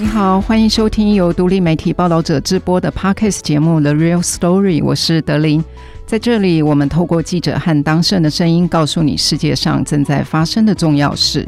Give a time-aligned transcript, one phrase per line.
[0.00, 5.62] 你好，欢迎收听由独立媒体报道者直播的 Podcast 节目《The Real Story》，我是德琳。
[6.06, 11.46] 在这里，我们透过记者和当事人的声音，告诉你世界上正在发生的重要事。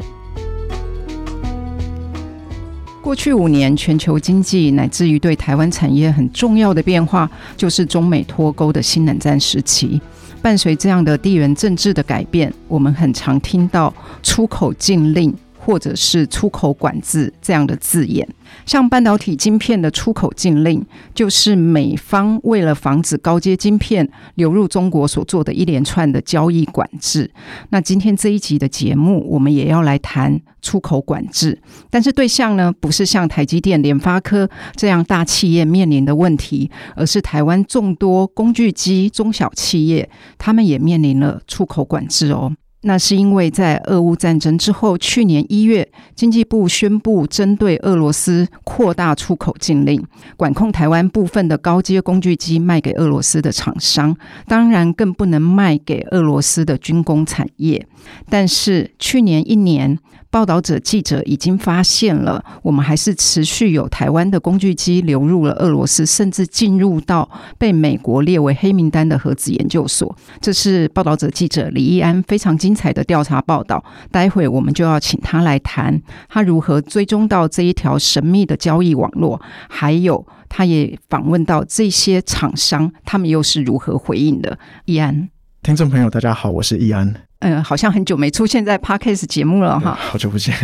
[3.01, 7.27] 过去五年，全球经济乃至于对台湾产业很重要的变化，
[7.57, 9.99] 就是中美脱钩的新冷战时期。
[10.43, 13.91] 伴随这样的地缘政治的改变，我们很常听到
[14.21, 15.33] 出口禁令。
[15.65, 18.27] 或者是出口管制这样的字眼，
[18.65, 20.85] 像半导体晶片的出口禁令，
[21.15, 27.31] 就是美方为了防止高阶晶片流入中国所做的一连串的交易管制。
[27.69, 31.57] 那今天这一集的节目，我们也要来谈出口管制，
[31.89, 42.51] 但是对象呢，不是像台积电、联发科这样大企业面临的问题，而是台湾众多工具机中小企业，他们也面临了出口管制哦。
[42.85, 50.03] 那是因为在俄乌战争之后，去年一月，经济部宣布针对俄罗斯扩大出口禁令，
[50.35, 54.15] 管控台湾部分的高阶工具机卖给俄罗斯的厂商，
[54.47, 57.87] 当然更不能卖给俄罗斯的军工产业。
[58.29, 59.97] 但是去年一年，
[60.33, 70.17] 报道者记者已经发现了，我们还是持续有台湾的工具机流入了俄罗斯，甚至进入到被美国列为黑名单的核子研究所。
[70.41, 73.85] 这是报道者记者李义安非常精彩的调查报道。
[74.09, 79.39] 待会我们就要请他来谈，他如何追踪到这一条神秘的交易网络，
[79.69, 84.57] 还有他也访问到这些厂商，他们又是如何回应的。
[84.85, 85.29] 易安，
[85.61, 87.13] 听众朋友，大家好，我是易安。
[87.43, 89.93] 嗯，好像很久没出现在 Podcast 节目了哈。
[89.99, 90.55] 好久不见。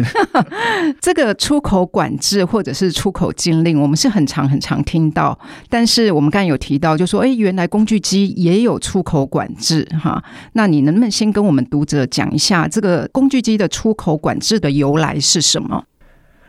[1.02, 5.38] 这个出口管制或者是出口禁令，我们是很常很常听到。
[5.68, 10.24] 但是我们刚才有提到，就说，哎，原来工具机也有出口管制哈。
[10.54, 15.84] 那你能不能先跟我们读者讲一下，这个工具机的出口管制的由来是什么？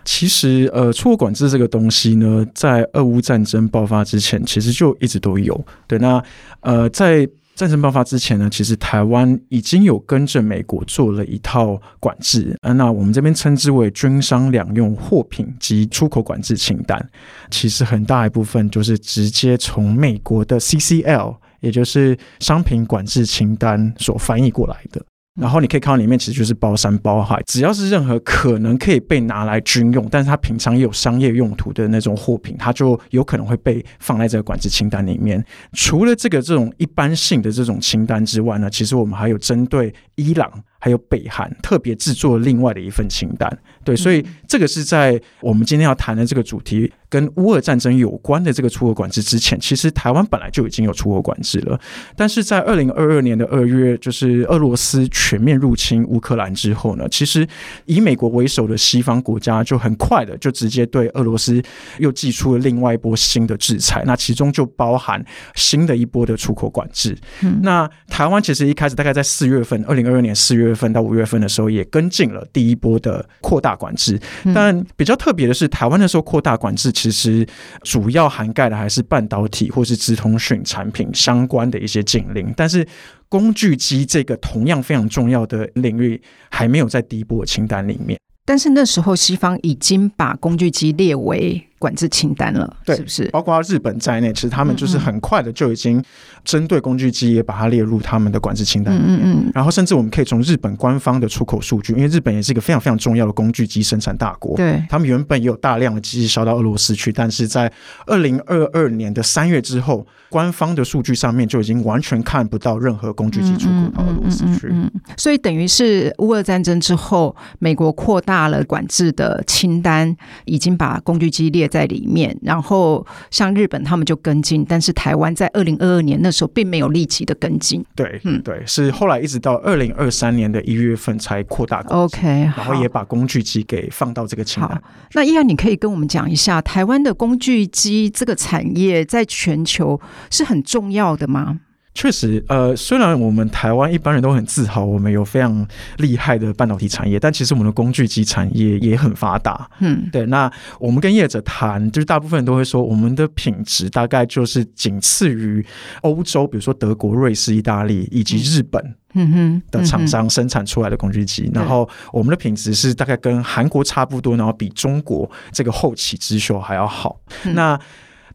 [0.04, 5.62] 其实，呃，出口管制这个东西呢，在俄乌战争爆发之前，其实就一直都有。
[5.86, 6.22] 对，那
[6.60, 7.28] 呃，在
[7.60, 17.10] 战争爆发之前呢，其实台湾已经有跟着美国做了一套管制，那我们这边称之为军商两用货品及出口管制清单。
[17.50, 25.04] 其实很大一部分就是直接从美国的 CCL，也就是商品管制清单所翻译过来的。
[25.38, 35.42] 然后你可以看到里面其实就是包山包海，只要是任何可能可以被拿来军用，但是它平常也有商业用途的那种货品，它就有可能会被放在这个管制清单里面。
[35.72, 43.48] 除了这个这种一般性的这种清单之外呢，其实我们还有针对伊朗还有北韩特别制作另外的一份清单。
[43.84, 46.92] 对，所以这个是在我们今天要谈的这个主题。
[47.10, 51.76] 跟乌俄战争有关的这个出口管制之前，其实台湾本来就已经有出口管制了。
[52.14, 57.44] 但是在二零二二年的二月，就是俄罗斯全面入侵乌克兰之后呢，其实
[57.86, 61.60] 以美国为首的西方国家就很快的就直接对俄罗斯
[61.98, 64.04] 又寄出了另外一波新的制裁。
[64.06, 65.20] 那其中就包含
[65.56, 67.18] 新的一波的出口管制。
[67.42, 74.20] 嗯、那台湾其实一开始大概在四月份，二零二二年四月份到五月份的时候，也跟进了第一波的扩大管制。
[74.54, 76.90] 但比较特别的是，台湾那时候扩大管制。
[76.92, 77.46] 其实
[77.82, 82.86] 主要涵盖的还是半导体或是直通讯产品相关的一些禁令，但是
[83.28, 86.20] 工具机这个同样非常重要的领域
[86.50, 88.18] 还没有在第一波清单里面。
[88.44, 93.24] 但是那时候西方已经把工具机列为管制清单了，对，是不是？
[93.30, 96.00] 包括日本在内，其实他们就是很快的就已经
[96.44, 99.18] 针对工具机也把它列入他们的管制清单里面。
[99.22, 99.50] 嗯嗯。
[99.54, 107.72] 然后甚至我们可以从日本官方的出口数据，因为日本也是一个非常非常重要的工具机生产大国，对，他们原本也有大量的机器销到俄罗斯去，但是在
[108.06, 114.68] 二零二二年的三月之后，官方的数据上面就已经完全看不到任何工具机出口到俄罗斯去。
[114.70, 120.14] 嗯，所以等于是乌俄战争之后，美国扩大了管制的清单，
[120.44, 127.82] 已经把工具机列在里面，然后像日本他们就跟进，但是台湾在二零二二年那时候并没有立即的跟进。
[127.94, 131.80] 对，嗯，对，是后来一直到二零二三年的一月份才扩大。
[131.88, 134.82] OK，然后也把工具机给放到这个清单。
[135.12, 139.98] 那依然你可以跟我们讲一下，台湾的工具机这个产业在全球
[140.30, 141.60] 是很重要的吗？
[141.92, 145.66] 确实，呃，虽然我们台湾一般人都很自豪，我们有非常
[145.98, 149.68] 厉害的半导体产业，但其实我们的工具机产业也很发达。
[149.80, 150.24] 嗯，对。
[150.26, 155.64] 那我们跟业者谈，就是大部分人都会说，我们的品质大概就是仅次于
[156.02, 161.50] 欧洲，比如说德国、瑞士、意大利以及日本，嗯哼的厂商生产出来的工具机。
[161.52, 167.20] 然后我们的品质是大概跟韩国差不多，然后比中国这个后起之秀还要好。
[167.52, 167.78] 那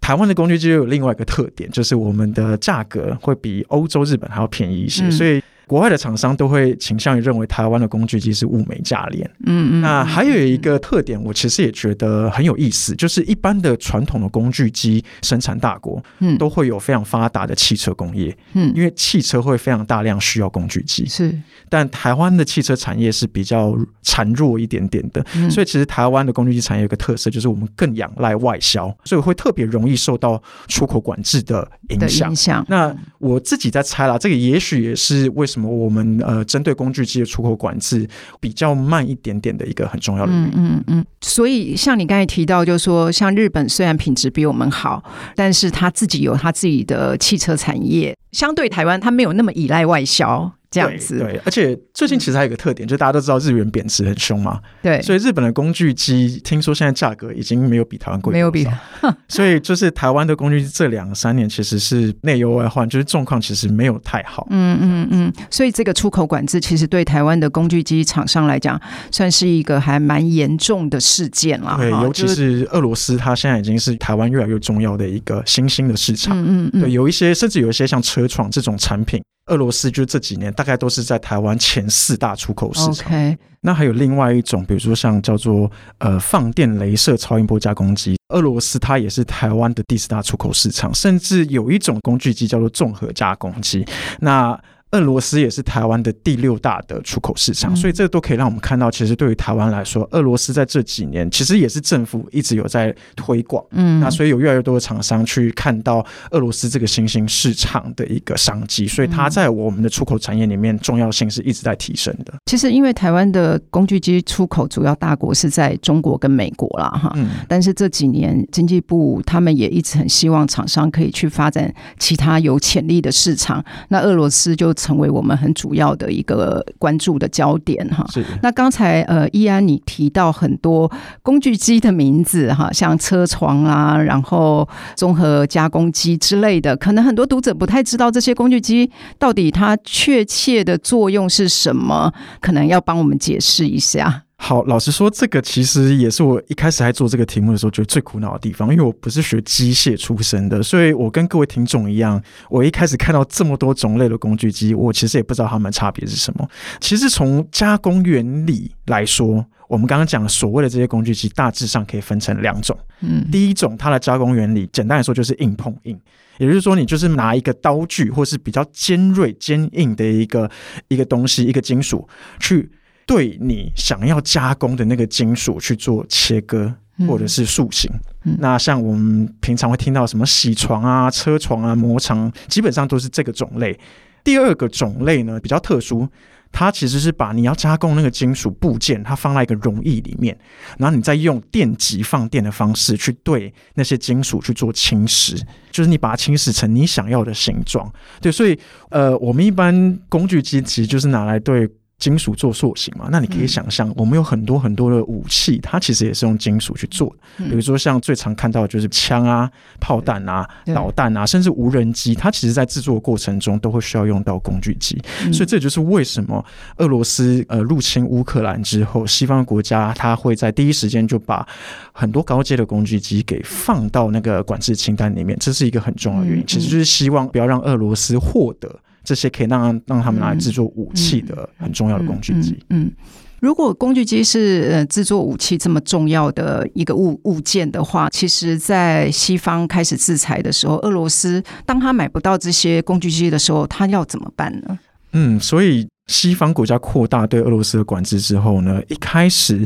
[0.06, 9.29] 台湾的工具机有另外一个特点，就是我们的价格会比欧洲、日本还要便宜一些，嗯、所以国外的厂商都会倾向于认为台湾的工具机是物美价廉。
[9.45, 9.81] 嗯嗯。
[9.81, 21.35] 那还有一个特点，我其实也觉得很有意思，就是一般的传统的工具机生产大国，嗯，都会有非常发达的汽车工业，嗯，因为汽车会非常大量需要工具机，是。
[21.69, 32.65] 但台湾的汽车产业是比较孱弱一点点的，所以其实台湾的工具机产业有一个特色，就是我们更仰赖外销，所以会特别容易受到出口管制的影响。
[32.67, 38.06] 那我自己在猜啦，这个也许也是为什么什么我们呃针对工具机的出口管制
[38.42, 40.52] 比较慢一点点的一个很重要的原因。
[40.54, 41.06] 嗯嗯嗯。
[41.22, 45.02] 所以像你刚才提到，就是说像日本虽然品质比我们好，
[45.34, 50.54] 但是他自己有他自己的汽车产业，相对台湾它没有那么依赖外销。
[50.72, 51.20] 这样子。
[51.20, 58.68] 对，对，而且最近其实还有一个特点，嗯、就大家都知道日元贬值很凶嘛，对，所以日本的工具机听说现在价格已经没有比台湾贵，没有比，
[59.30, 68.78] 所以就是台湾的工具机这两三年其实是内忧外患，就是状况其实没有太好，嗯嗯嗯，所以这个出口管制其实对台湾的工具机厂商来讲，
[69.12, 79.22] 算是一个还蛮严重的事件了，对，尤其是俄罗斯，它现在已经是台湾越来越重要的一个新兴的市场，嗯嗯，对，有一些甚至有一些像车床这种产品。
[79.48, 83.12] 俄罗斯就这几年大概都是在台湾前四大出口市场。
[83.12, 83.38] Okay.
[83.62, 85.69] 那还有另外一种，比如说像叫做
[86.00, 90.92] 呃放电镭射超音波加工机，俄罗斯它也是台湾的第四大出口市场。
[90.94, 93.86] 甚至有一种工具机叫做综合加工机。
[94.19, 94.60] 那
[94.95, 112.33] 俄罗斯也是台湾的第六大的出口市场，所以这都可以让我们看到，其实对于台湾来说，俄罗斯在这几年其实也是政府一直有在推广，嗯，那所以有越来越多的厂商去看到俄罗斯这个新兴市场的一个商机，所以它在我们的出口产业里面重要性是一直在提升的。
[112.45, 124.74] 其实因为台湾的工具机出口主要大国是在中国跟美国啦，哈，嗯，但是这几年经济部他们也一直很希望厂商可以去发展其他有潜力的市场，那俄罗斯就。
[124.86, 128.06] 成为我们很主要的一个关注的焦点哈。
[128.12, 128.24] 是。
[128.44, 130.92] 那刚才呃，依安你提到很多
[131.24, 144.25] 工具机的名字哈，像车床啊，然后综合加工机之类的，可能很多读者不太知道这些工具机到底它确切的作用是什么，可能要帮我们解释一下。
[144.38, 156.48] 好，老实说，这个其实也是我一开始在做这个题目的时候觉得最苦恼的地方，因为我不是学机械出身的，所以我跟各位听众一样，我一开始看到这么多种类的工具机，我其实也不知道它们差别是什么。
[156.82, 162.78] 其实从加工原理来说，我们刚刚讲所谓的这些工具机，大致上可以分成两种。
[163.00, 165.98] 嗯，第一种它的加工原理，简单来说就是硬碰硬，
[166.38, 170.52] 也就是说，你就是拿一个刀具或是比较尖锐、坚硬的一个
[170.90, 172.08] 一个东西，一个金属
[172.40, 172.70] 去。
[173.06, 176.74] 对你想要加工的那个金属去做切割
[177.07, 177.92] 或者是塑形，
[178.24, 183.78] 嗯，那像我们平常会听到什么铣床啊、车床啊、磨床，基本上都是这个种类。
[184.24, 186.07] 第二个种类呢，比较特殊，
[186.52, 190.36] 它其实是把你要加工那个金属部件，它放在一个溶液里面，
[190.80, 197.94] 然后你再用电极放电的方式去对那些金属去做侵蚀，就是你把它侵蚀成你想要的形状。
[198.19, 198.58] 对，所以
[198.90, 201.69] 呃，我们一般工具机其实就是拿来对。
[201.97, 207.45] 金属做塑形嘛，那你可以想象，我们有很多很多的武器，它其实也是用金属去做的。
[207.45, 209.50] 比如说，像最常看到的就是枪啊、
[209.80, 215.01] 炮弹啊、导弹啊，甚至无人机，它其实在制作的过程中都会需要用到工具机。
[215.31, 216.43] 所以这就是为什么
[216.77, 221.48] 俄罗斯呃入侵乌克兰之后，西方国家它会在第一时间就把
[221.93, 226.43] 很多高阶的工具机给放到那个管制清单里面，这是一个很重要的原因。
[226.46, 228.79] 其实就是希望不要让俄罗斯获得。
[229.05, 232.57] 这些可以让让他们拿来制作武器的很重要的工具机。
[232.69, 232.91] 嗯，
[233.39, 244.79] 如果工具机是呃制作武器这么重要的一个物物件的话，其实，在西方开始制裁的时候，俄罗斯当他买不到这些工具机的时候，他要怎么办呢？
[245.13, 249.65] 嗯，所以西方国家扩大对俄罗斯的管制之后呢，一开始。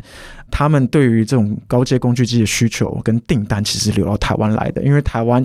[0.51, 5.43] 他们对于这种高阶工具机的需求跟订单，其实流到台湾来的，因为台湾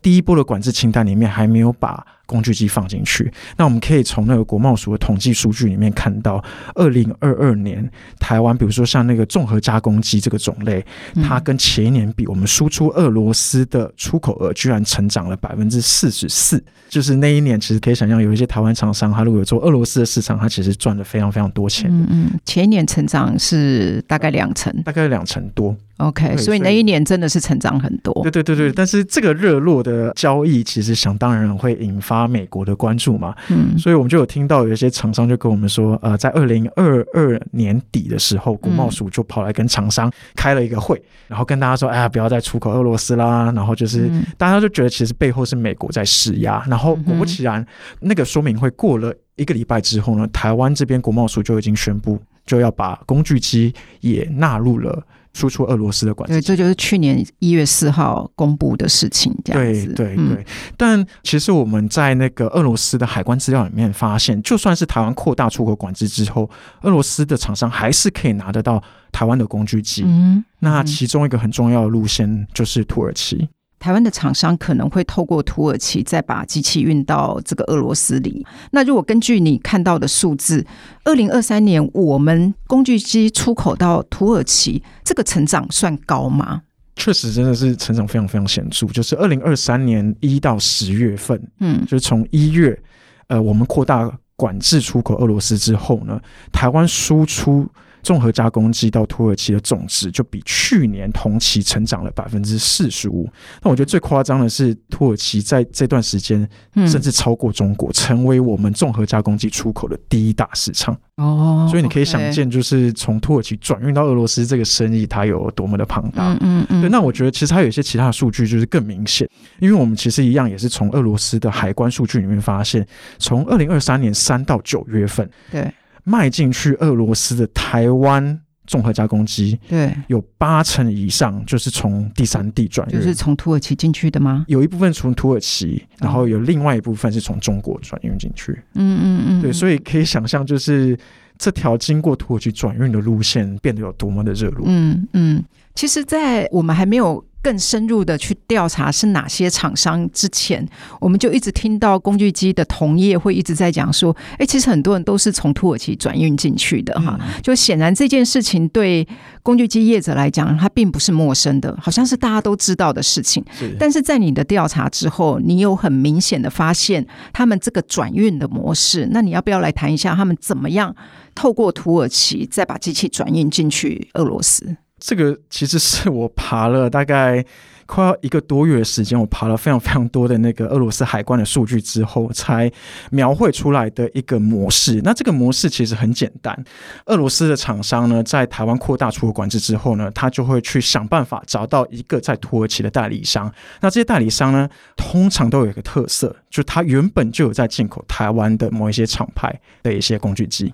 [0.00, 3.30] 第一波的管制清单里面还没有把工具机放进去。
[3.56, 6.42] 那我们可以从那个国贸署的统计数据里面看到，
[6.74, 10.84] 二零二二年台湾，比如说像那个综合加工机这个种类，
[11.22, 16.62] 它跟前一年比，我们输出俄罗斯的出口额居然成长了百分之四十四。
[16.88, 21.90] 就是那一年，其实可以想象，有一些台湾厂商，他如果有做俄罗斯的市场，他其实赚了非常非常多钱。
[21.90, 24.43] 嗯嗯，前一年成长是大概两。
[24.44, 25.74] 两成，大概两成多。
[25.98, 28.12] OK，所以那一年真的是成长很多。
[28.24, 33.34] 对对对对，但是这个热络的交易，其实想当然会引发美国的关注嘛。
[33.48, 43.52] 嗯，所以我们就有听到有一些厂商就跟我们说，呃，在二零二二年底的时候，国贸署就跑来跟厂商开了一个会，然后跟大家说，哎呀，不要再出口俄罗斯啦。
[43.54, 46.62] 然后就是大家就觉得其实背后是美国在施压。
[46.68, 47.64] 然后果不其然，
[48.00, 55.04] 那个说明会过了一个礼拜之后呢，台湾这边国贸署就已经宣布，就要把工具机也纳入了。
[55.36, 59.86] 输出俄罗斯的管制，对，这就是去年一月四号公布的事情，这样子。
[59.92, 60.44] 对对对，嗯、
[60.76, 66.48] 但其实我们在那个俄罗斯的海关资料里面发现，就算是台湾扩大出口管制之后，
[66.82, 70.04] 俄罗斯的厂商还是可以拿得到台湾的工具机。
[70.06, 73.48] 嗯，那其中一个很重要的路线就是土耳其。
[73.84, 78.42] 台湾的厂商可能会透过土耳其再把机器运到这个俄罗斯里。
[78.70, 80.64] 那如果根据你看到的数字，
[81.04, 86.62] 二零二三年我们工具机出口到土耳其，这个成长算高吗？
[86.96, 88.86] 确实，真的是成长非常非常显著。
[88.86, 92.82] 就是二零二三年一到十月份，嗯，就是从一月，
[93.26, 96.18] 呃，我们扩大管制出口俄罗斯之后呢，
[96.50, 97.68] 台湾输出。
[98.04, 103.28] 综合加工机到土耳其的总值就比去年同期成长了百分之四十五。
[103.62, 106.46] 那我觉得最夸张的是，土耳其在这段时间
[106.86, 110.96] 甚至超过中国，成为我们综合加工机出口的第一大市场。
[111.16, 116.36] 哦，所以你可以想见，就是从土耳其转运到俄罗斯这个生意，它有多么的庞大。
[116.40, 116.82] 嗯嗯。
[116.82, 119.26] 对，那我觉得其实它有一些其他的数据就是更明显，
[119.60, 122.86] 因为我们其实一样也是从俄罗斯的海关数据里面发现，
[123.18, 125.72] 从二零二三年三到九月份，对。
[126.04, 134.44] 卖进去俄罗斯的台湾综合加工机，对，有八成以上就是从第三地转运，就是从土耳其进去的吗？
[134.48, 138.52] 有一部分从土耳其，然后有另外一部分是从中国转运进去。
[138.74, 140.98] 嗯嗯嗯，对，所以可以想象，就是
[141.36, 144.64] 这条经过土耳其转运的路线变得有多么的热络。
[144.66, 145.44] 嗯嗯，
[145.74, 147.24] 其实，在我们还没有。
[147.44, 150.66] 更深入的去调查是哪些厂商之前，
[151.00, 157.18] 我们就一直听到工具机的同业会一直在讲说，哎、欸，其实很多人都是从土耳其转运进去的哈。
[157.42, 159.06] 就显然这件事情对
[159.42, 163.44] 工具机业者来讲，它并不是陌生的，好像是大家都知道的事情。
[163.78, 169.08] 但是在你的调查之后，你有很明显的发现他们这个转运的模式。
[169.10, 170.94] 那你要不要来谈一下他们怎么样
[171.34, 174.76] 透过土耳其再把机器转运进去俄罗斯？
[175.04, 177.44] 这个其实是我爬了大概
[177.84, 182.72] 快要一个多月的时间，我爬了非常非常多的那个俄罗斯海关的数据之后，才
[183.10, 185.02] 描绘出来的一个模式。
[185.04, 186.64] 那这个模式其实很简单，
[187.04, 193.52] 俄罗斯的厂商呢，在台湾扩大出口管制之后呢，他就会去想办法找到一个在土耳其的代理商。
[193.82, 200.72] 那这些代理商呢，通常都有一个特色，就他原本就有在进口台湾的某一些厂牌的一些工具机。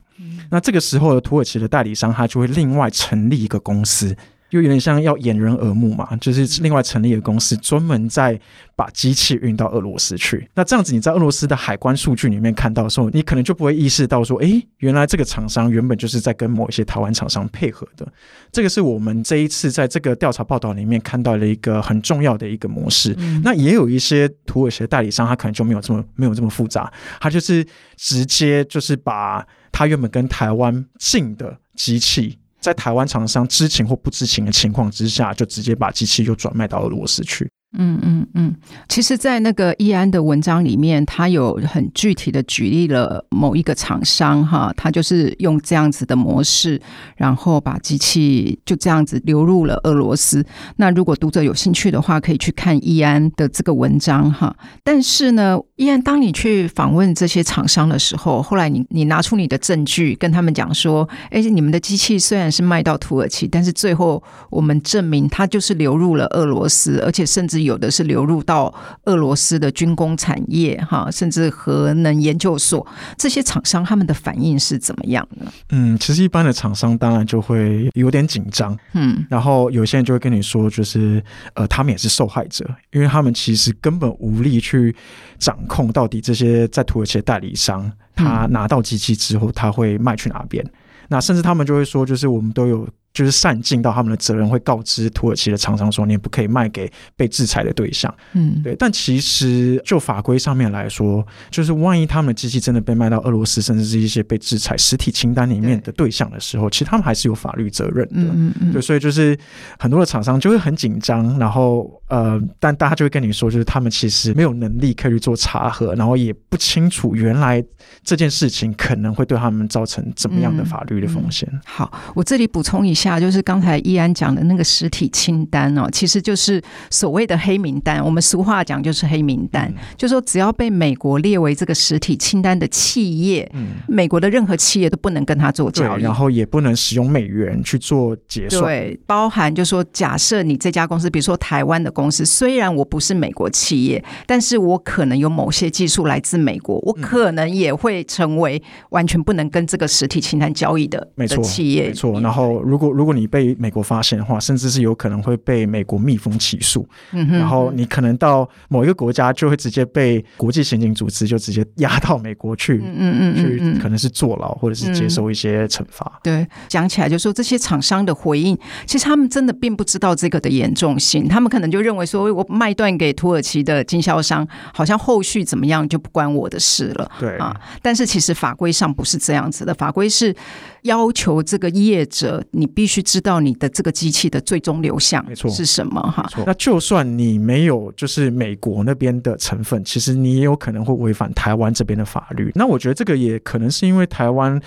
[0.51, 4.17] 那这个时候的土耳其的代理商，他就会另外成立一个公司，
[4.51, 8.39] 又有点像要掩人耳目嘛，就是另外成立一个公司，专门在
[8.75, 10.49] 把机器运到俄罗斯去。
[10.55, 18.07] 那这样子，你在俄罗斯的海关数据里面看到的时候，你可能就不会意识到说，诶，原来这个厂商原本就是在跟某一些台湾厂商配合的。
[18.51, 23.15] 这个是我们这一次在这个调查报道里面看到了一个很重要的一个模式。
[23.19, 27.67] 嗯、那也有一些土耳其的代理商，他可能就没有这么没有这么复杂，他就是
[27.97, 29.47] 直接就是把。
[29.73, 37.51] 他原本跟台湾进的机器，在台湾厂商知情或不知情的情况之下，就直接把机器又转卖到俄罗斯去。
[37.79, 38.57] 嗯嗯嗯，
[38.89, 46.81] 其实，在那个易安的文章里面，他有很具体的举例了某一个厂商哈，他就是用这样子的模式，
[47.15, 50.45] 然后把机器就这样子流入了俄罗斯。
[50.79, 54.53] 那如果读者有兴趣的话，可以去看易安的这个文章哈。
[54.83, 67.60] 但是呢，易安，当你去访问这些厂商的时候，后来你你拿出你的证据跟他们讲说，哎，你们的机器虽然是卖到土耳其，但是最后我们证明它就是流入了俄罗斯，而且甚至。
[67.63, 68.73] 有的是流入到
[69.05, 72.87] 俄罗斯的军工产业，哈，甚至核能研究所，
[73.17, 75.51] 这些厂商他们的反应是怎么样呢？
[75.71, 81.23] 嗯，其实一般的厂商当然就会有点紧张，嗯，然后有些人就会跟你说，就是
[81.55, 84.95] 呃，他们也是受害者，因为他们其实根本无力去
[85.39, 90.65] 掌控到底这些在土耳其的代理商，他拿到机器之后，他会卖去哪边？
[91.09, 92.89] 那甚至他们就会说，就是我们都有。
[93.13, 98.13] 就是善尽到他们的责任，会告知土耳其的厂商说，你也不可以卖给被制裁的对象。
[98.35, 98.77] 嗯，对。
[98.79, 108.15] 但其实就法规上面来说，就是万一他们的机器真的被卖到俄罗斯，甚至是一些被制裁实体清单里面的对象的时候，其实他们还是有法律责任的。
[108.15, 108.73] 嗯嗯。
[108.73, 109.37] 对，所以就是
[109.79, 117.61] 很多的厂商就会很紧张，然后呃，但大家就会跟你说，就是他们其实没有能力可以去做查核，然后也不清楚原来
[118.05, 121.49] 这件事情可能会对他们造成怎么样的法律的风险。
[121.67, 123.00] 好，我这里补充一下。
[123.01, 128.05] 下，就是刚才易安讲的那个实体清单哦，其实就是所谓的黑名单。
[128.05, 138.63] 我们俗话讲就是黑名单，嗯、就是说只要被美国列为这个实体清单的企业，嗯、美国的任何企业都不能跟他做交易，然后也不能使用美元去做结算。
[138.63, 151.89] 对，包含就是说，假设你这家公司，比如说台湾的公司，虽然我不是美国企业，但是我可能有某些技术来自美国，我可能也会成为完全不能跟这个实体清单交易的没错企业。
[151.89, 156.87] 没错，然后如果如果你被美国发现的话，甚至是有可能会被美国密封起诉。
[157.13, 166.11] 嗯，然后你可能到某一个国家就会直接被国际刑警组织就直接押到美国去，嗯嗯嗯，去可能是坐牢或者是接受一些惩罚。
[166.17, 177.11] 嗯、对，讲起来就说这些厂商的回应，其实他们真的并不知道这个的严重性，他们可能就认为说，我卖断给土耳其的经销商，好像后续怎么样就不关我的事了。
[177.19, 180.35] 对啊，但是其实法规上不是这样子的，法规是
[180.83, 186.27] 要求这个业者，你必须知道你的这个机器的最终流向是什么哈。
[186.47, 192.51] 那就算你没有就是美国那边的成分，其实你也有可能会违反台湾这边的法律。
[192.55, 194.59] 那我觉得这个也可能是因为台湾。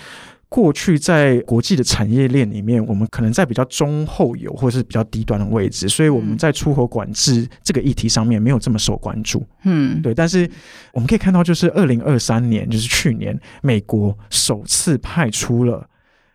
[0.46, 9.44] 过去在国际的产业链里面，我们可能在比较中后游或者是比较低端的位置，所以我们在出口管制这个议题上面没有这么受关注。
[9.64, 10.14] 嗯，对。
[10.14, 10.48] 但是
[10.92, 15.84] 我们可以看到，就是二零二三年，就是去年，美国首次派出了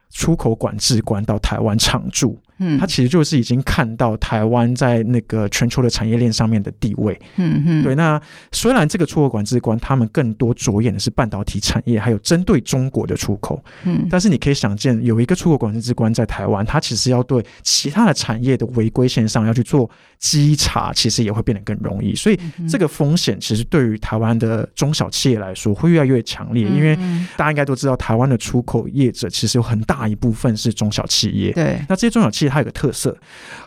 [0.10, 2.38] 出口管制官到台湾常驻。
[2.60, 7.20] 嗯，他其实就是已经看到台湾在那个全球的产业链上面的地位。
[7.38, 7.96] 嗯嗯，对。
[7.96, 13.64] 那虽然这个出口管制官他们更多着眼的是半导体产业，还有针对中国的出口。
[13.86, 19.90] 嗯，但是你可以想见，有一个出口管制官在台湾，他其实要对其他的产业的违规现象要去做
[20.20, 22.14] 稽查，其实也会变得更容易。
[22.14, 22.38] 所以
[22.70, 26.96] 这个风险其实对于台湾的中小企业来说会越来越强烈，因为
[27.38, 31.54] 大家应该都知道，台湾的出口业者其实有很大一部分是中小企业。
[31.54, 32.49] 对，那这些中小企业。
[32.50, 33.16] 它有个特色，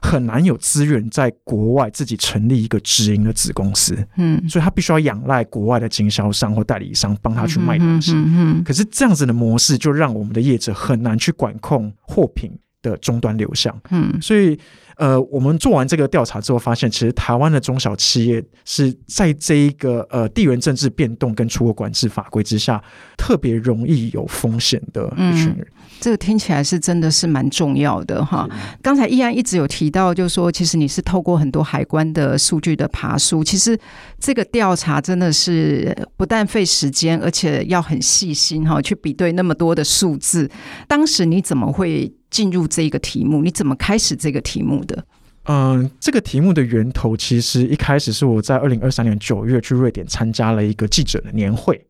[0.02, 12.50] 很难有资源在国外自己成立一个直营的子公司，嗯，所以他必须要仰赖国外的经销商或代理商帮他去卖东西，嗯，嗯，可是这样子的模式就让我们的业者很难去管控货品
[12.82, 14.58] 的终端流向，嗯，所以。
[14.98, 22.80] 呃，我们做完这个调查之后，发现其实台湾的中小企业是在这一个呃地缘政治变动跟出口管制法规之下，
[23.16, 25.60] 特别容易有风险的一群人。
[25.60, 25.66] 嗯，
[25.98, 28.46] 这个听起来是真的是蛮重要的哈。
[28.82, 33.76] 刚才依然一直有提到，就是说其实你是透过很多海关的数据的爬梳，其实
[34.20, 40.48] 这个调查真的是不但费时间，而且要很细心哈，去比对那么多的数字。
[40.86, 42.12] 当时你怎么会？
[42.32, 45.04] 进入这个题目，你怎么开始这个题目的？
[45.44, 51.80] 嗯，这个题目的源头其实一开始是我在二零二三年九月去瑞典参加了一个记者的年会，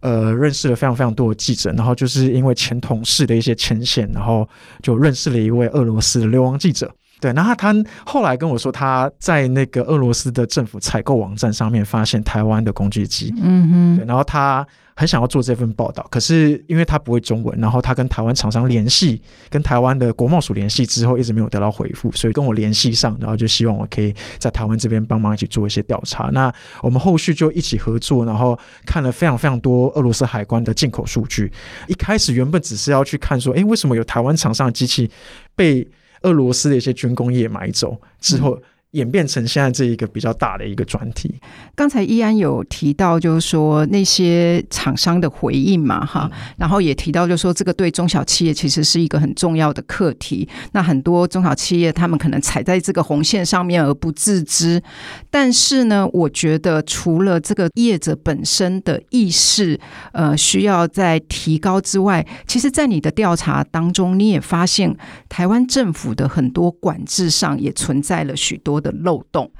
[0.00, 4.48] 呃，认识了非常非常多的记者，然后就是因为前同事的一些牵线，然后
[4.82, 6.92] 就认识了一位俄罗斯的流亡记者。
[7.20, 7.74] 对，然后他
[8.04, 26.28] 后来跟我说，他在那个俄罗斯的政府采购网站上面发现台湾的工具机，嗯哼，对，然后他很想要做这份报道，可是因为他不会中文，然后他跟台湾厂商联系，跟台湾的国贸署联系之后，一直没有得到回复，所以跟我联系上，然后就希望我可以在台湾这边帮忙一起做一些调查。
[26.32, 26.52] 那
[26.82, 31.50] 我们后续就一起合作，然后看了非常非常多俄罗斯海关的进口数据。
[31.88, 35.10] 一开始原本只是要去看说，哎，为什么有台湾厂商的机器
[35.54, 35.86] 被
[36.26, 38.60] 俄罗斯的一些军工业买走之后，
[38.92, 41.34] 演变成现在这一个比较大的一个专题。
[41.74, 50.48] 刚才依安有提到，就是说那些厂商的回应嘛，哈，然后也提到，就是说这个对中小企业其实是一个很重要的课题。
[50.72, 54.82] 那很多中小企业他们可能踩在这个红线上面而不自知。
[55.30, 59.78] 但是呢，我觉得除了这个业者本身的意识，
[60.12, 64.96] 呃，需要在提高之外，其实，在你的调查当中，你也发现
[65.28, 69.50] 台湾政府的很多管制上也存在了许多的漏洞，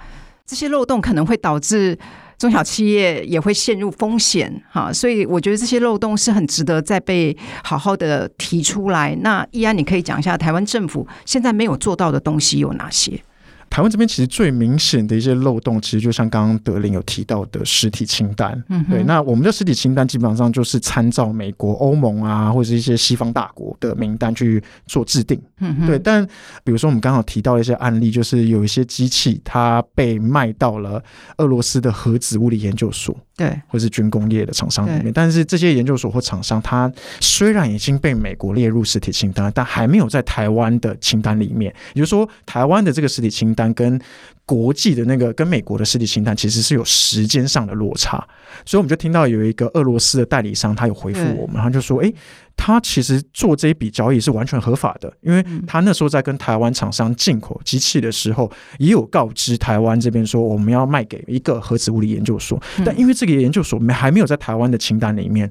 [0.46, 1.98] 这些漏洞可能会导致
[2.38, 9.16] 中小企业也会陷入风险，哈，所以我觉得这些漏洞是很值得再被好好的提出来。
[9.22, 13.20] 那易安，你可以讲一下台湾政府现在没有做到的东西有哪些？
[13.68, 18.64] 台湾这边其实最明显的一些漏洞，其实就像刚刚德林有提到的实体清单。
[18.68, 19.02] 嗯，对。
[19.04, 25.38] 那我们的实体清单基本上就是参照美国、欧盟啊，或者是一些西方大国的名单去做制定。
[25.60, 25.98] 嗯，对。
[25.98, 26.26] 但
[26.64, 31.02] 比如说我们刚好提到一些案例，就是有一些机器它被卖到了
[31.36, 33.14] 俄罗斯的核子物理研究所。
[33.36, 41.70] 对，或是军工业的厂商里面，但是这些研究所或厂商，它虽然已经被美国列入实体清单，但还没有在台湾的清单里面。
[41.92, 44.00] 也就是说，台湾的这个实体清单跟
[44.46, 48.24] 国际的那个跟美国的实体清单其实是有时间上的落差，
[48.64, 52.12] 所以我们就听到有一个俄罗斯的代理商，他有回复我们，他就说：“哎，
[52.56, 65.50] 他其实做这一笔交易是完全合法的，因为他那时候在跟台湾厂商进口机器的时候，也有告知台湾这边说我们要卖给一个核子物理研究所，但因为这个研究所没还没有在台湾的清单里面，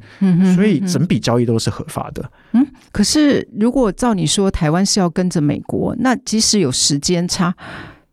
[0.55, 2.31] 所以整笔交易都是合法的。
[2.53, 7.53] 嗯，可是如果照你说，台湾是要跟着美国，那即使有时间差。”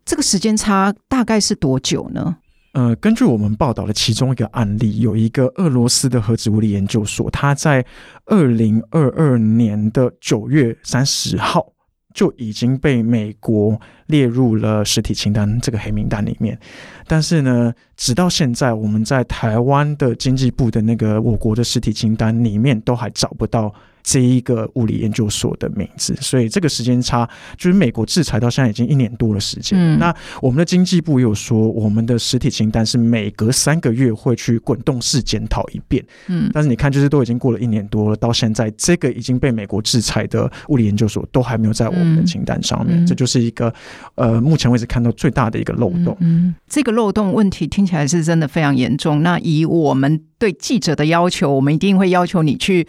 [0.05, 2.37] 这个时间差大概是多久呢？
[2.73, 7.85] 呃，根据我们报道的其中一个案例，有一个俄罗斯的核子物理研究所，它在
[8.25, 11.65] 二零二二年的九月三十号
[12.15, 16.59] 就已经被美国列入了实体清单这个黑名单里面。
[17.07, 23.73] 但是呢，直到现在，我们在台湾的经济部的那个我国的实体清单里面，都还找不到。
[24.03, 29.79] 这一个物理研究所的名字，所以这个时间差就是美国制裁到现在已经一年多的时间。
[29.79, 36.05] 嗯、那我们的经济部也有说，我们的实体清单是每隔三个月会去滚动式检讨一遍。
[36.27, 43.73] 嗯，但是你看，就是都已经过了一年多了，到现在这个已经被美国制裁的物理研究所都还没有在我们的清单上面，嗯、这就是一个
[44.15, 46.15] 呃，目前为止看到最大的一个漏洞。
[46.19, 49.23] 嗯，嗯，这个漏洞问题听起来是真的非常严重。
[49.23, 52.85] 那以我们对记者的要求，我们一定会要求你去。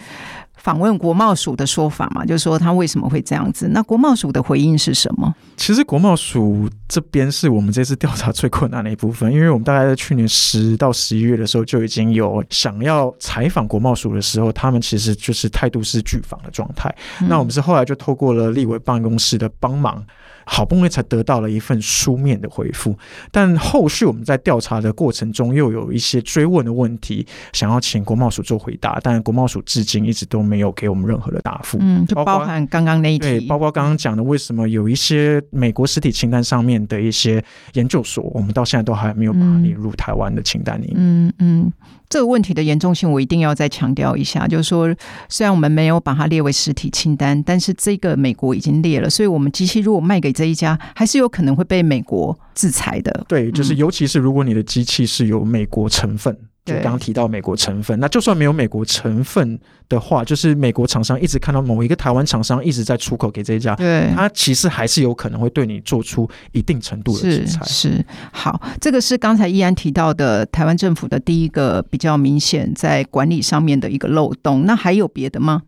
[0.65, 3.69] 访问国贸署的说法嘛，就是说他为什么会这样子？
[3.69, 5.35] 那国贸署的回应是什么？
[5.59, 16.93] 其实国贸署这边是我们这次调查最困难的一部分，因为我们大概在去年十到十一月的时候就已经有想要采访国贸署的时候，他们其实就是态度是拒访的状态。
[17.21, 20.03] 嗯、那我们是后来就透过了立委办公室的帮忙。
[20.47, 22.95] 好不容易才得到了一份书面的回复，
[23.33, 31.79] 但后续我们在调查的过程中又有一些追问的问题，想要请国贸署做回答，但国贸署至今一直都没有给我们任何的答复。
[31.81, 37.43] 嗯，就包含刚刚那一题，对，包括刚刚讲的为什么有一些美国实体清单上面的一些
[37.75, 40.95] 研究所，我们到现在都还没有把它列入台湾的清单里面。
[40.97, 41.73] 嗯嗯。
[42.11, 44.95] 这个问题的严重性，我一定要再强调一下，就是说，
[45.29, 53.25] 虽然我们没有把它列为实体清单，但是这个美国已经列了，所以我们机器如果卖给这一家，还是有可能会被美国制裁的。
[53.27, 56.37] 对，就是尤其是如果你的机器是有美国成分。
[56.65, 67.63] 就刚刚提到美国成分，那就算没有美国成分的话，就是美国厂商一直看到某一个台湾厂商一直在出口给这一家，对，它其实还是有可能会对你做出一定程度的制裁。
[67.67, 74.65] 是，是，好，这个是刚才依安提到的台湾政府的第一个比较明显在管理上面的一个漏洞。
[74.65, 75.63] 那还有别的吗？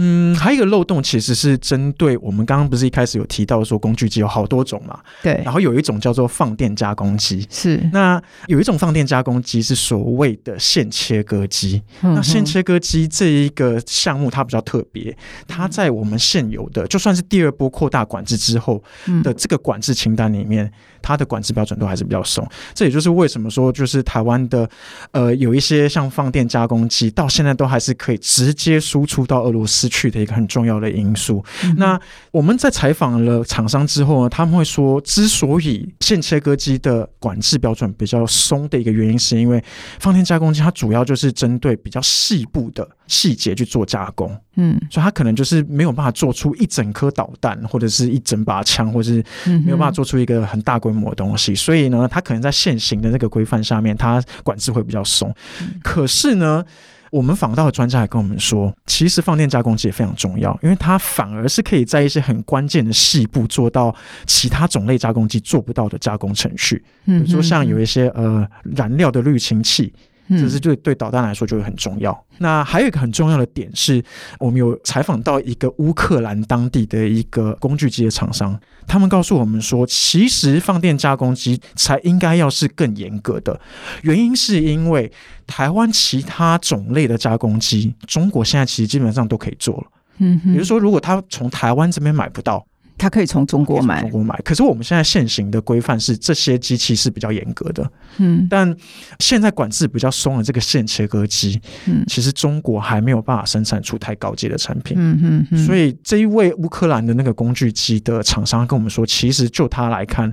[0.00, 5.00] 嗯，还有一个漏洞，其实是针对我们刚刚不是一开始有提到说工具机有好多种嘛？
[5.22, 5.40] 对。
[5.44, 7.82] 然后有一种叫做放电加工机，是。
[7.92, 11.82] 那有一种放电加工机是所谓的线切割机。
[12.02, 15.16] 嗯、那线切割机这一个项目它比较特别，
[15.48, 18.80] 它在我们现有的就算是第二波扩大管制之后
[19.24, 20.70] 的这个管制清单里面，
[21.02, 22.48] 它的管制标准都还是比较松。
[22.72, 24.68] 这也就是为什么说，就是台湾的
[25.10, 31.44] 呃有一些像放电加工机到现在都还是可以直接输出到俄罗斯去的一个很重要的因素。
[31.64, 39.62] 嗯、那我们在采访了厂商之后呢，他们会说，之所以线切割机的管制标准比较松的一个原因，是因为
[39.98, 44.36] 放电加工机它主要就是针对比较细部的细节去做加工。
[44.60, 49.24] 嗯，所以它可能就是没有办法做出一整颗导弹，或者是一整把枪，或者是
[49.64, 51.54] 没有办法做出一个很大规模的东西。
[51.54, 55.32] 所以呢，它可能在现行的那个规范下面，它管制会比较松。
[55.60, 56.64] 嗯、可是呢，
[57.10, 63.94] 我们访到的专家还跟我们说，其实放电加工机也非常重要，因为它反而是可以在一些很关键的细部做到
[64.26, 66.82] 其他种类加工机做不到的加工程序。
[67.04, 69.92] 比如说像有一些呃燃料的滤清器。
[70.28, 72.24] 这是对对导弹来说就会很重要。
[72.38, 74.02] 那还有一个很重要的点是，
[74.38, 83.58] 我们有采访到一个乌克兰当地的一个工具机的厂商，他们告诉我们说，其实放电加工机才应该要是更严格的，
[84.02, 85.10] 原因是因为
[85.46, 89.84] 台湾其他种类的加工机，中国现在其实基本上都可以做了。
[90.18, 92.64] 嗯，比如说，如果他从台湾这边买不到。
[92.98, 94.38] 他可以从中国买，中国买。
[94.44, 97.90] 可是我们现在现行的规范是，这些机器是比较严格的。
[98.18, 98.76] 嗯，但
[99.20, 104.96] 现在管制比较松的这个线切割机，嗯，其实中国还没有办法生产出太高级的产品。
[104.98, 105.66] 嗯嗯嗯。
[105.66, 110.32] 所以这一位乌克兰的那个工具机的厂商跟我们说，其实就他来看，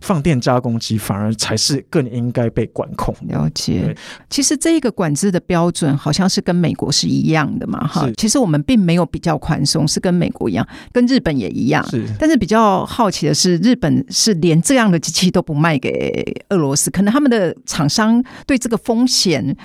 [0.00, 3.14] 放电加工机反而才是更应该被管控。
[3.28, 3.94] 了解。
[4.30, 7.86] 其实这一个管制的标准好像是跟美国是一样的嘛？
[7.86, 11.86] 哈，其实我们并没有比较宽松，是跟美国一样，跟日本也一样。
[11.90, 12.05] 是。
[12.18, 19.56] 但是比较好奇的是，日本是连这样的机器都不卖给俄罗斯，可能他们的厂商对这个风险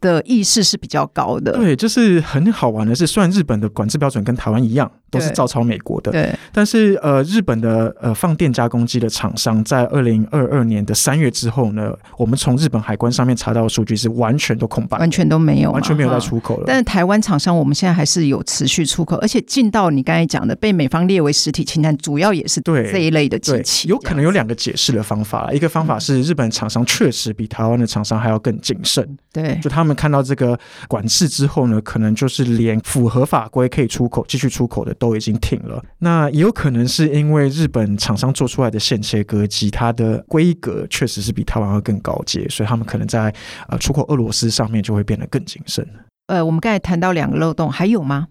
[0.00, 1.52] 的意识是比较高的。
[1.52, 16.64] 对，就是很好玩的是，虽然日本的管制标准跟台湾一样，都是照抄美国的，对，但是呃，日本的呃放电加工机的厂商在二零二二年的三月之后呢，我们从日本海关上面查到的数据是完全都空白，完全都没有，完全没有在出口了。
[16.66, 23.88] 但是台湾厂商我们现在还是有持续出口，而且进到你刚才讲的被美方列为实体清单，主要也是对这一类的机器。
[23.88, 35.82] 有可能有两个解释的方法，一个方法是日本厂商确实比台湾的厂商还要更谨慎，对，就他们看到这个管制之后呢，可能就是连符合法规可以出口、继续出口的都已经停了。
[35.98, 43.34] 那也有可能是因为日本厂商做出来的线切割机，它的规格确实是比台湾要更高阶，所以他们可能在
[43.68, 45.86] 呃出口俄罗斯上面就会变得更谨慎。
[46.26, 48.28] 呃，我们刚才谈到两个漏洞，还有吗？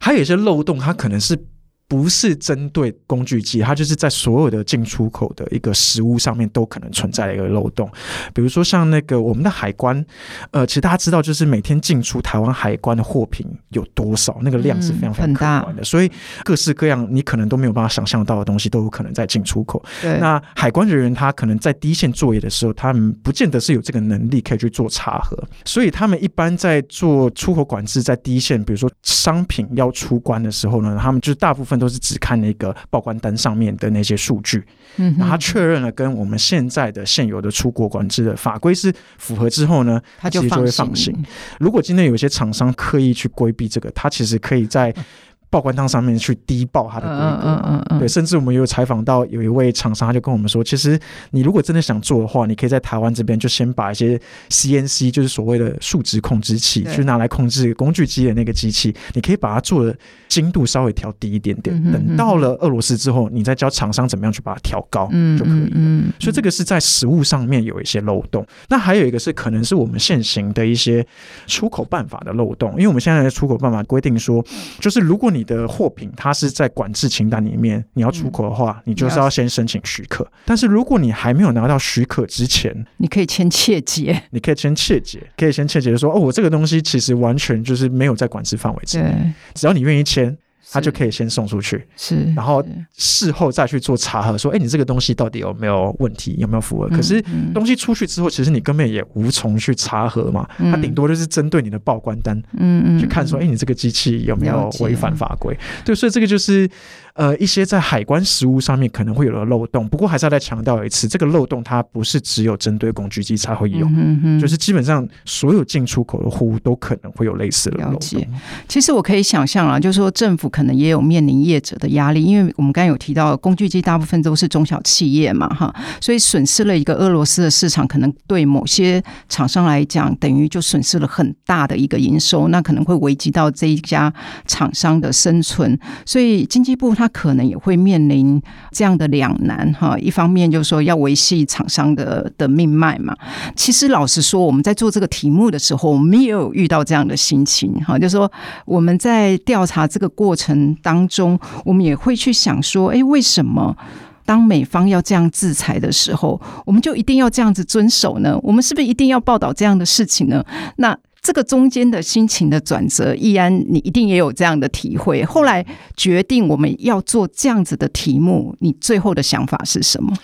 [0.00, 1.46] 还有一些漏洞，它可能是。
[1.88, 7.88] 不是针对工具机，它就是在所有的进出口的一个实物上面都可能存在的一个漏洞。
[8.34, 10.04] 比如说像那个我们的海关，
[10.50, 15.84] 呃，其实大家知道，就是每天进出台湾海关的货品有多少，那个量是非常非常可观的。
[15.84, 16.10] 所以
[16.42, 19.80] 各式各样你可能都没有办法想象到的东西都有可能在进出口。
[20.02, 20.18] 对。
[20.18, 31.75] 那海关人员他可能在第一线作业的时候，他们不见得是有这个能力可以去做查核，所以他们一般在做出口管制，在第一线，比如说商品要出关的时候呢，他们就是大部分。
[31.78, 34.64] 都是只看那个报关单上面的那些数据，
[34.96, 41.14] 嗯，然后他确认了跟我们现在的现有的出国管制的法规是符合之后呢，他就就会放行。
[41.58, 44.94] 如果今天有一些厂商刻意去规避这个，他其实可以在。
[45.48, 50.98] 报关单上面去低报它的规格，嗯嗯嗯，对，甚至我们有采访到有一位厂商，他就跟我们说，其实
[51.30, 59.96] 你如果真的想做的话，你可以在台湾这边就先把一些 CNC，就是所谓的数值控制器，去拿来控制工具机的那个机器，你可以把它做的
[60.28, 65.06] 精度稍微调低一点点，等到了俄罗斯之后，你再教厂商怎么样去把它调高
[65.38, 66.02] 就可以了。
[66.18, 68.44] 所以这个是在实物上面有一些漏洞。
[68.68, 71.06] 那还有一个是可能是我们现行的一些
[71.46, 74.44] 出口办法的漏洞，因为我们现在的出口办法规定说，
[74.80, 80.26] 就是如果你的货品它是在管制清单里面，你要出口的话，你就是要先申请许可。
[80.44, 90.36] 但是如果你还没有拿到许可之前，你可以签切结，你可以签切结，可以先切结说，哦，我这个东西其实完全就是没有在管制范围之内，只要你愿意签。
[90.70, 92.64] 他就可以先送出去，是，然后
[92.96, 96.88] 事后再去做查核，说，哎，你这个东西到底有没有问题，有没有符合？
[96.88, 97.22] 可是
[97.54, 105.56] 东西出去之后，其实你根本也无从去查核嘛，他顶多就是针对你的报关单，嗯嗯，去看说，哎，你这个机器有没有违反法规？
[105.84, 106.68] 对，所以这个就是。
[107.16, 118.26] 呃，一些在海关实务上面可能会有的漏洞，不过还是要再强调一次，这个漏洞它不是只有针对工具机才会有，嗯哼，就是基本上所有进出口的货物都可能会有类似的漏洞。
[118.68, 134.12] 其实我可以想象啊，就是说政府可能也有面临业者的压力，因为我们刚才有提到工具机大部分都是中小企业嘛，哈，所以损失了一个俄罗斯的市场，可能对某些厂商来讲，等于就损失了很大的一个营收，那可能会危及到这一家
[134.46, 135.78] 厂商的生存。
[136.04, 137.05] 所以经济部它。
[137.06, 138.42] 他可能也会面临
[138.72, 143.16] 这样的两难哈，一方面就是说要维系厂商的的命脉嘛。
[143.54, 148.30] 其实老实说，我们在做这个题目的时候，我们也有遇到这样的心情哈，就是说
[148.64, 153.76] 我们在调查这个过程当中，我们也会去想说，哎，为什么
[154.24, 158.36] 当美方要这样制裁的时候，我们就一定要这样子遵守呢？
[158.42, 160.44] 我们是不是一定要报道这样的事情呢？
[160.78, 165.24] 那这个中间的心情的转折，易安，你一定也有这样的体会。
[165.24, 170.16] 后来决定我们要做这样子的题目，你最后的想法是什么？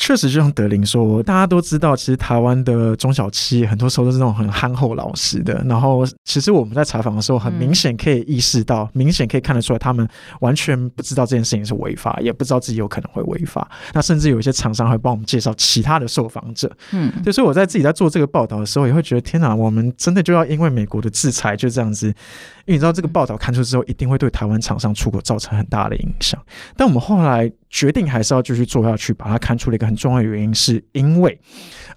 [0.00, 5.62] 确实，就像德林说，大家都知道，其实台湾的中小企业很多时候都是那种很憨厚老实的。
[5.68, 10.08] 然后，其实我们在采访的时候，很明显可以意识到，嗯、明显可以看得出来，他们
[10.40, 13.70] 完全不知道这件事情是违法，也不知道自己有可能会违法。
[13.92, 16.74] 那甚至有一些厂商会帮我们介绍其他的受访者。
[16.92, 22.10] 嗯，就所以我在自己在做这个报道的时候，也会觉得，天哪，我们真的就要因为美国的制裁就这样子？
[22.66, 26.40] 因为你知道，这个报道刊出之后，一定会对台湾厂商出口造成很大的影响。
[26.76, 27.50] 但我们后来。
[27.72, 31.40] 决定还是要继续做下去，把它刊出了一个很重要的原因，是因为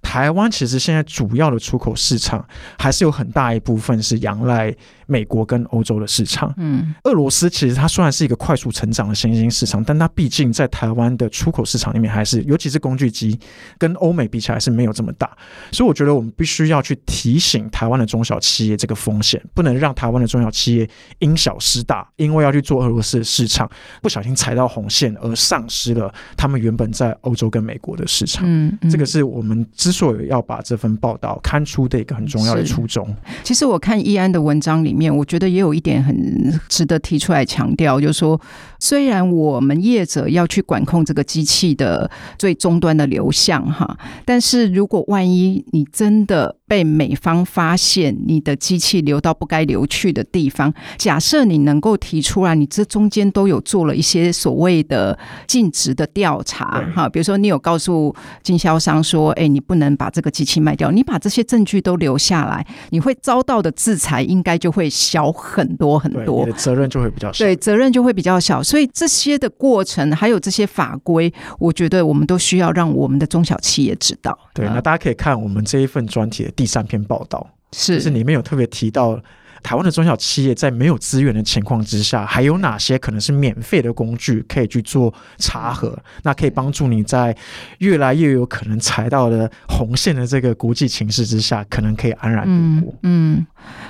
[0.03, 2.47] 台湾其实现在主要的出口市场
[2.77, 4.71] 还是有很大一部分是仰赖
[5.05, 6.53] 美国跟欧洲的市场。
[6.57, 13.39] 嗯，俄罗斯其实它虽然是一个快速成长的新兴市场，但它毕竟在台湾的出口市场里面，还是尤其是工具机
[13.77, 15.29] 跟欧美比起来是没有这么大。
[15.71, 20.89] 所以我觉得我们必须要去提醒台湾的中小企业这个风险，不能让台湾的中小企业
[21.19, 23.69] 因小失大，因为要去做俄罗斯的市场，
[24.01, 25.31] 不小心踩到红线而。
[25.43, 28.45] 丧失了他们原本在欧洲跟美国的市场。
[28.47, 33.13] 嗯，嗯，这个是我们之所以要把这份报道刊出的一个很重要的初衷。
[33.43, 38.39] 其实我看易安的文章里面，我觉得也有一点很值得提出来强调，就是说，
[38.83, 55.17] 虽然我们业者要去管控这个机器的最终端的流向哈，但是如果万一你真的被美方发现你的机器流到不该流去的地方，假设你能够提出来，你这中间都有做了一些所谓的
[55.47, 74.35] 尽职的调查哈，比如说你有告诉经销商说，哎，你不能把这个机器卖掉，你把这些证据都留下来，你会遭到的制裁应该就会小很多很多，你的责任就会比较小，对，责任就会比较小，所以这些的过程还有这些法规，我觉得我们都需要让我们的中小企业知道。
[74.51, 79.21] 对，那大家可以看我们这一份专题的第三篇报道，是，就是里面有特别提到。
[79.61, 85.97] 台湾的中小企业在没有资源的情况之下，还有哪些可能是免费的工具可以去做查核？
[86.23, 87.33] 那可以帮助你在
[87.77, 92.93] 越来越有可能踩到的红线的这个国际情势之下，可能可以安然度过。
[93.03, 93.37] 嗯。
[93.37, 93.45] 嗯，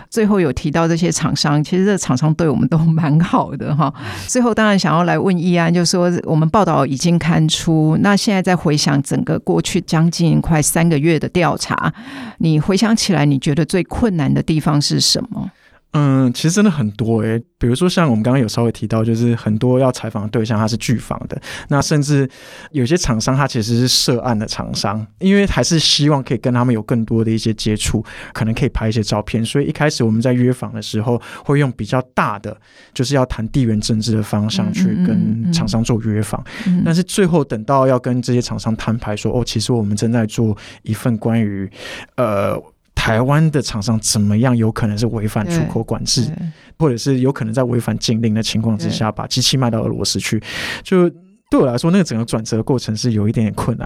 [0.10, 3.94] 最后有提到这些厂商，其实这厂商对我们都蛮好的哈。
[4.28, 11.94] 最后当然想要来问易安，就说我们报道已经刊出，那现在再回想整个过去将近快三个月的调查，
[12.38, 15.50] 你回想起来，你觉得最困难的地方是什么？
[15.94, 22.28] 嗯，其实真的很多诶、欸，比如说像我们刚刚有稍微提到，就是很多要采访的对象他是拒访的，那甚至
[22.72, 28.04] 有些厂商他其实是涉案的厂商，因为还是希望可以跟他们有更多的一些接触，
[28.34, 32.58] 可能可以拍一些照片，所以一开始我们在约访的时候会用比较大的，
[32.94, 41.70] 就是要谈地缘政治的方向去跟厂商做约访，嗯嗯嗯，但是最后等到要跟这些厂商摊牌说，哦，其实我们正在做一份关于
[42.16, 42.60] 呃。
[43.04, 44.56] 台湾的厂商怎么样？
[44.56, 46.26] 有可能是违反出口管制，
[46.80, 50.42] 或者是有可能在违反禁令的情况之下，把机器卖到俄罗斯去。
[50.84, 51.10] 就
[51.50, 53.86] 对我来说，那个整个转折过程是有一点点困难。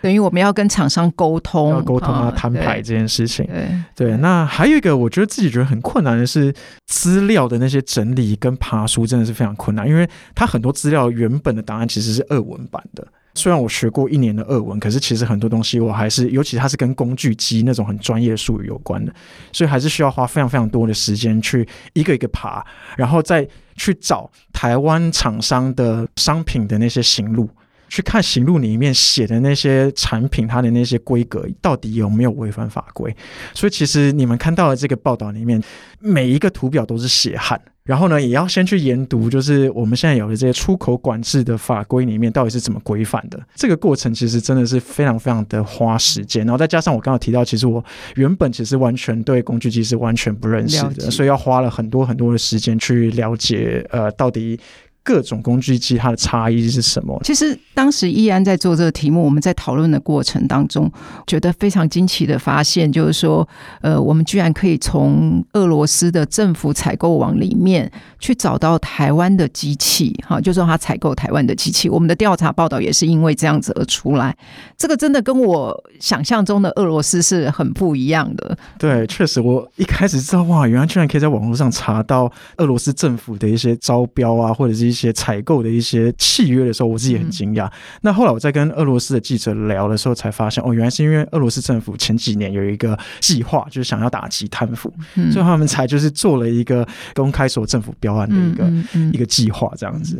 [0.00, 3.44] 等于我们要跟厂商沟通，要沟通啊，摊牌这件事情。
[3.44, 6.50] 对，对，那还有一个，我觉得自己觉得很困难的是
[6.86, 13.06] 资料的那些整理跟爬书，真的是非常困难，因为它很多资料原本的档案其实是俄文版的。
[13.36, 19.12] 虽然我学过一年的俄文，可是其实很多东西我还是，尤其它是跟工具机那种很专业术语有关的，
[19.52, 22.64] 所以还是需要花非常非常多的时间去一个一个爬，
[22.96, 27.50] 然后再去找台湾厂商的商品的那些行路，
[27.88, 33.14] 去看行路里面写的那些产品，它的那些规格到底有没有违反法规。
[33.52, 35.60] 所以其实你们看到的这个报道里面，
[35.98, 37.60] 每一个图表都是血汗。
[37.84, 43.38] 然后呢，也要先去研读，就是我们现在有的这些出口管制的法规里面到底是怎么规范的。
[43.54, 46.46] 这个过程其实真的是非常非常的花时间。
[46.46, 47.84] 然后再加上我刚刚提到，其实我
[48.16, 54.58] 原本其实完全对工具机是完全不认识的，所以要花了很多很多的时间去了解，呃，到底。
[55.04, 57.20] 各种工具机它的差异是什么？
[57.22, 60.90] 其实当时易安在做这个题目，我们在讨论的过程当中，
[61.26, 63.46] 觉得非常惊奇的发现，就是说，
[63.82, 71.90] 呃，我们居然可以从俄罗斯的政府采购网里面去找到台湾的机器， 哈，就是说他采购台湾的机器。
[71.90, 74.34] 我们的调查报道也是因为这样子而出来。
[74.78, 78.56] 这个真的跟我想象中的俄罗斯是很不一样的。
[78.78, 84.93] 对，确实，我一开始知道哇，原来居然可以在网络上查到俄罗斯政府的一些招标啊，或者是。
[84.93, 87.66] 一些采购的一些契约的时候，我自己也很惊讶。
[87.66, 98.72] 嗯、那后来我在跟俄罗斯的记者聊的时候，才发现哦，原来是因为俄罗斯政府前几年有一个计划，就是想要打击贪腐，嗯、所以他们才就是做了一个公开所有政府标案的一个、
[99.12, 100.16] 一个计划这样子。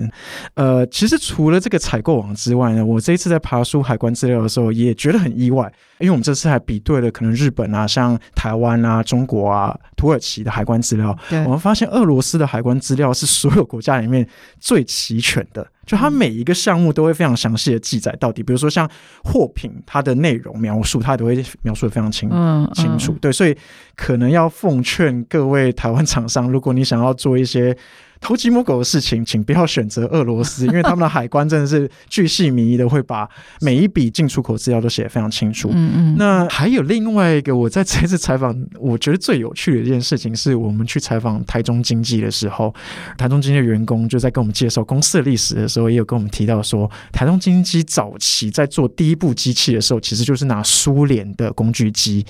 [0.54, 5.72] 呃，其实除了这个采购网之外呢，我这一次在爬书海关资料的时候，也觉得很意外。
[6.00, 14.26] 因为我们这次还比对了可能日本啊、像台湾啊、中国啊、土耳其的海关资料，我们发现俄罗斯的海关资料是所有国家里面
[14.64, 18.90] 最齐全的，就它每一个项目都会非常详细的记载到底，比如说像
[19.22, 22.30] 货品它的内容描述，它都会描述的非常清
[22.72, 23.12] 清楚。
[23.20, 23.54] 对，所以
[23.94, 27.76] 可能要奉劝各位台湾厂商，如果你想要做一些。
[28.24, 33.28] 偷鸡摸狗的事情，请不要选择俄罗斯，因为他们的海关真的是巨细靡遗的，会把
[33.60, 35.68] 每一笔进出口资料都写得非常清楚。
[35.70, 36.16] 嗯嗯。
[36.16, 42.74] 那还有另外一个，我在这次采访，我觉得最有趣的一件事情，是我们去采访台中经济的时候，
[43.18, 52.24] 台中经济的员工就在跟我们介绍公司的历史的时候，也有跟我们提到说，台中经济早期在做第一部机器的时候，其实就是拿苏联的工具机。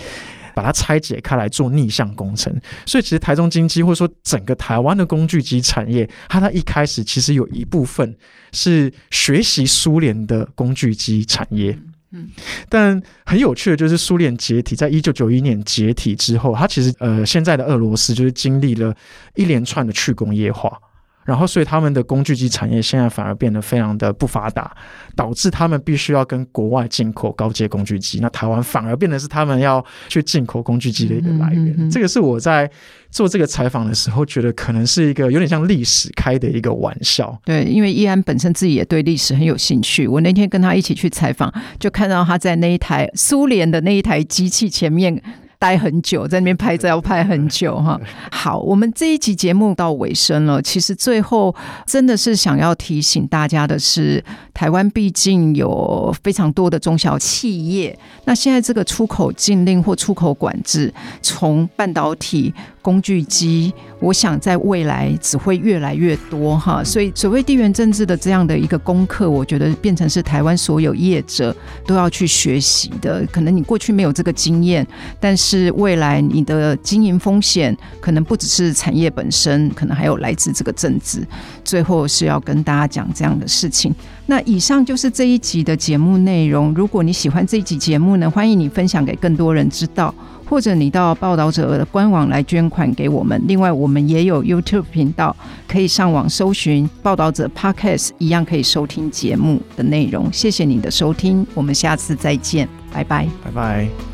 [0.54, 2.54] 把它拆解开来做逆向工程，
[2.86, 8.16] 所以其实台中经济或者说整个台湾的工具机产业，它它一开始其实有一部分
[8.52, 11.76] 是学习苏联的工具机产业。
[12.12, 12.28] 嗯，
[12.68, 18.94] 但很有趣的就是苏联解体，在一九九一年解体之后，它其实呃现在的俄罗斯就是经历了
[19.34, 20.78] 一连串的去工业化。
[21.24, 24.70] 然后所以他们的工具机产业现在反而变得非常的不发达，
[25.16, 28.18] 导致他们必须要跟国外进口高阶工具机。
[28.20, 31.66] 那台湾反而变得是他们要去进口工具机的一个来源。
[31.68, 32.70] 嗯嗯嗯、这个是我在
[33.10, 37.36] 做这个采访的时候，觉得可能是一个有点像历史开的一个玩笑。
[37.44, 40.06] 对，因为易安本身自己也对历史很有兴趣。
[40.06, 45.22] 我那天跟他一起去采访，就看到他在那一台苏联的那一台机器前面。
[45.64, 47.98] 待很久，在那边拍照要拍很久哈。
[48.30, 50.60] 好，我们这一集节目到尾声了。
[50.60, 51.54] 其实最后
[51.86, 57.98] 真的是想要提醒大家的是，台湾毕竟有非常多的中小企业。
[58.26, 60.92] 那现在这个出口禁令或出口管制，
[61.22, 62.52] 从半导体。
[62.84, 71.56] 工具机，我想在未来只会越来越多哈，所以所谓地缘政治的这样的一个功课，我觉得变成是台湾所有业者
[71.86, 73.26] 都要去学习的。
[73.32, 74.86] 可能你过去没有这个经验，
[75.18, 81.26] 但是未来你的经营风险可能不只是产业本身，可能还有来自这个政治。
[81.64, 83.94] 最后是要跟大家讲这样的事情。
[84.26, 86.74] 那以上就是这一集的节目内容。
[86.74, 90.14] 如果你喜欢这一集节目呢，欢迎你分享给更多人知道。
[90.54, 93.42] 或者你到报道者的官网来捐款给我们。
[93.48, 95.34] 另外，我们也有 YouTube 频道，
[95.66, 100.32] 可以上网搜寻报道者 Podcast，一样可以收听节目的内容。
[100.32, 104.13] 谢谢你的收听，我们下次再见，拜拜，拜拜。